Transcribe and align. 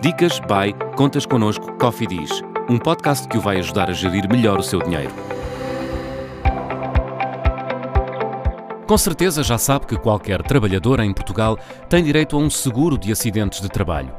Dicas 0.00 0.38
by 0.38 0.72
Contas 0.94 1.26
Connosco 1.26 1.72
Coffee 1.72 2.06
Diz, 2.06 2.30
um 2.70 2.78
podcast 2.78 3.26
que 3.26 3.36
o 3.36 3.40
vai 3.40 3.58
ajudar 3.58 3.90
a 3.90 3.92
gerir 3.92 4.30
melhor 4.30 4.60
o 4.60 4.62
seu 4.62 4.80
dinheiro. 4.80 5.12
Com 8.86 8.96
certeza 8.96 9.42
já 9.42 9.58
sabe 9.58 9.86
que 9.86 9.96
qualquer 9.96 10.40
trabalhador 10.42 11.00
em 11.00 11.12
Portugal 11.12 11.58
tem 11.88 12.04
direito 12.04 12.36
a 12.36 12.38
um 12.38 12.48
seguro 12.48 12.96
de 12.96 13.10
acidentes 13.10 13.60
de 13.60 13.68
trabalho. 13.68 14.14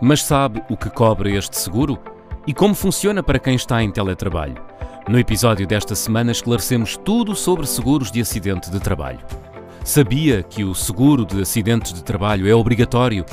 Mas 0.00 0.22
sabe 0.22 0.62
o 0.70 0.76
que 0.76 0.88
cobre 0.88 1.36
este 1.36 1.56
seguro? 1.58 1.98
E 2.46 2.54
como 2.54 2.72
funciona 2.72 3.20
para 3.20 3.40
quem 3.40 3.56
está 3.56 3.82
em 3.82 3.90
teletrabalho? 3.90 4.62
No 5.08 5.18
episódio 5.18 5.66
desta 5.66 5.96
semana 5.96 6.30
esclarecemos 6.30 6.96
tudo 6.96 7.34
sobre 7.34 7.66
seguros 7.66 8.12
de 8.12 8.20
acidente 8.20 8.70
de 8.70 8.78
trabalho. 8.78 9.18
Sabia 9.82 10.44
que 10.44 10.62
o 10.62 10.76
seguro 10.76 11.26
de 11.26 11.42
acidentes 11.42 11.92
de 11.92 12.04
trabalho 12.04 12.48
é 12.48 12.54
obrigatório 12.54 13.26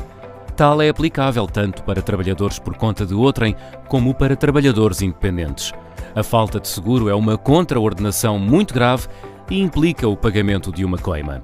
tal 0.51 0.81
é 0.81 0.89
aplicável 0.89 1.47
tanto 1.47 1.83
para 1.83 2.01
trabalhadores 2.01 2.59
por 2.59 2.75
conta 2.75 3.05
de 3.05 3.13
outrem 3.13 3.55
como 3.87 4.13
para 4.13 4.35
trabalhadores 4.35 5.01
independentes. 5.01 5.71
A 6.13 6.23
falta 6.23 6.59
de 6.59 6.67
seguro 6.67 7.09
é 7.09 7.15
uma 7.15 7.37
contraordenação 7.37 8.37
muito 8.37 8.73
grave 8.73 9.07
e 9.49 9.59
implica 9.59 10.07
o 10.07 10.17
pagamento 10.17 10.71
de 10.71 10.85
uma 10.85 10.97
coima. 10.97 11.41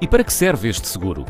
E 0.00 0.06
para 0.06 0.24
que 0.24 0.32
serve 0.32 0.68
este 0.68 0.88
seguro? 0.88 1.26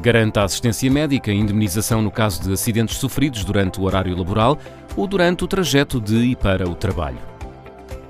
Garante 0.00 0.38
a 0.38 0.44
assistência 0.44 0.90
médica 0.90 1.32
e 1.32 1.36
indemnização 1.36 2.02
no 2.02 2.10
caso 2.10 2.42
de 2.42 2.52
acidentes 2.52 2.98
sofridos 2.98 3.44
durante 3.44 3.80
o 3.80 3.84
horário 3.84 4.16
laboral 4.16 4.58
ou 4.96 5.06
durante 5.06 5.44
o 5.44 5.46
trajeto 5.48 6.00
de 6.00 6.16
e 6.16 6.36
para 6.36 6.68
o 6.68 6.74
trabalho. 6.74 7.18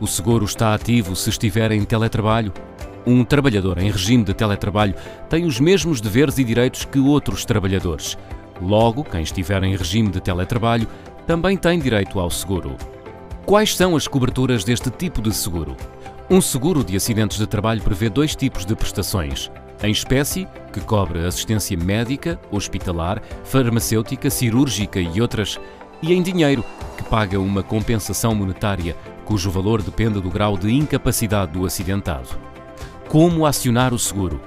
O 0.00 0.06
seguro 0.06 0.44
está 0.44 0.74
ativo 0.74 1.14
se 1.14 1.30
estiver 1.30 1.70
em 1.72 1.84
teletrabalho. 1.84 2.52
Um 3.06 3.22
trabalhador 3.22 3.78
em 3.78 3.90
regime 3.90 4.24
de 4.24 4.32
teletrabalho 4.32 4.94
tem 5.28 5.44
os 5.44 5.60
mesmos 5.60 6.00
deveres 6.00 6.38
e 6.38 6.44
direitos 6.44 6.84
que 6.84 6.98
outros 6.98 7.44
trabalhadores. 7.44 8.16
Logo, 8.62 9.04
quem 9.04 9.22
estiver 9.22 9.62
em 9.62 9.76
regime 9.76 10.10
de 10.10 10.20
teletrabalho 10.20 10.88
também 11.26 11.56
tem 11.56 11.78
direito 11.78 12.18
ao 12.18 12.30
seguro. 12.30 12.76
Quais 13.44 13.76
são 13.76 13.94
as 13.94 14.08
coberturas 14.08 14.64
deste 14.64 14.90
tipo 14.90 15.20
de 15.20 15.34
seguro? 15.34 15.76
Um 16.30 16.40
seguro 16.40 16.82
de 16.82 16.96
acidentes 16.96 17.36
de 17.36 17.46
trabalho 17.46 17.82
prevê 17.82 18.08
dois 18.08 18.34
tipos 18.34 18.64
de 18.64 18.74
prestações. 18.74 19.50
Em 19.82 19.90
espécie, 19.90 20.48
que 20.72 20.80
cobre 20.80 21.26
assistência 21.26 21.76
médica, 21.76 22.40
hospitalar, 22.50 23.20
farmacêutica, 23.44 24.30
cirúrgica 24.30 24.98
e 24.98 25.20
outras, 25.20 25.60
e 26.02 26.14
em 26.14 26.22
dinheiro, 26.22 26.64
que 26.96 27.04
paga 27.04 27.38
uma 27.38 27.62
compensação 27.62 28.34
monetária, 28.34 28.96
cujo 29.26 29.50
valor 29.50 29.82
depende 29.82 30.22
do 30.22 30.30
grau 30.30 30.56
de 30.56 30.72
incapacidade 30.72 31.52
do 31.52 31.66
acidentado. 31.66 32.53
Como 33.14 33.46
acionar 33.46 33.94
o 33.94 33.98
seguro? 33.98 34.40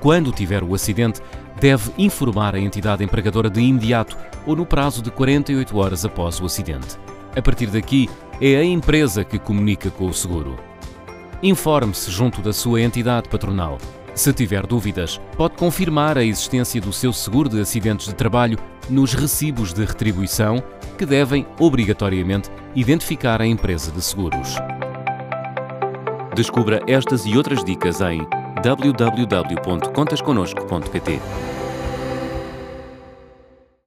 Quando 0.00 0.32
tiver 0.32 0.64
o 0.64 0.74
acidente, 0.74 1.20
deve 1.60 1.92
informar 1.98 2.54
a 2.54 2.58
entidade 2.58 3.04
empregadora 3.04 3.50
de 3.50 3.60
imediato 3.60 4.16
ou 4.46 4.56
no 4.56 4.64
prazo 4.64 5.02
de 5.02 5.10
48 5.10 5.76
horas 5.76 6.02
após 6.02 6.40
o 6.40 6.46
acidente. 6.46 6.96
A 7.36 7.42
partir 7.42 7.66
daqui, 7.66 8.08
é 8.40 8.56
a 8.56 8.64
empresa 8.64 9.22
que 9.22 9.38
comunica 9.38 9.90
com 9.90 10.06
o 10.06 10.14
seguro. 10.14 10.56
Informe-se 11.42 12.10
junto 12.10 12.40
da 12.40 12.54
sua 12.54 12.80
entidade 12.80 13.28
patronal. 13.28 13.76
Se 14.14 14.32
tiver 14.32 14.66
dúvidas, 14.66 15.20
pode 15.36 15.54
confirmar 15.56 16.16
a 16.16 16.24
existência 16.24 16.80
do 16.80 16.94
seu 16.94 17.12
seguro 17.12 17.50
de 17.50 17.60
acidentes 17.60 18.06
de 18.06 18.14
trabalho 18.14 18.58
nos 18.88 19.12
recibos 19.12 19.74
de 19.74 19.84
retribuição 19.84 20.64
que 20.96 21.04
devem, 21.04 21.46
obrigatoriamente, 21.60 22.48
identificar 22.74 23.42
a 23.42 23.46
empresa 23.46 23.92
de 23.92 24.00
seguros. 24.00 24.56
Descubra 26.36 26.80
estas 26.86 27.24
e 27.24 27.34
outras 27.34 27.64
dicas 27.64 28.02
em 28.02 28.20
www.contasconosco.pt. 28.62 31.55